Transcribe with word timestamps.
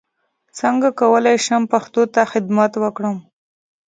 څنګه 0.59 0.87
کولای 1.01 1.37
شم 1.45 1.63
پښتو 1.73 2.01
ته 2.13 2.21
خدمت 2.31 2.71
وکړم 2.83 3.17